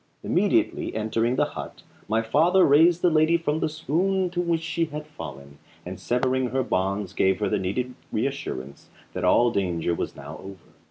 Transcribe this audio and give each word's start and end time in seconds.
Immediately 0.23 0.95
entering 0.95 1.35
the 1.35 1.45
hut 1.45 1.83
my 2.07 2.23
father 2.23 2.65
raised 2.65 3.03
the 3.03 3.11
lady 3.11 3.37
from 3.37 3.59
the 3.59 3.69
swoon 3.69 4.23
into 4.23 4.41
which 4.41 4.61
she 4.63 4.85
had 4.85 5.05
fallen, 5.05 5.59
and 5.85 5.99
severing 5.99 6.47
her 6.47 6.63
bonds 6.63 7.13
gave 7.13 7.39
her 7.39 7.49
the 7.49 7.59
needed 7.59 7.93
reassurance 8.11 8.89
that 9.13 9.23
all 9.23 9.51
danger 9.51 9.93
was 9.93 10.15
now 10.15 10.37
over. 10.39 10.73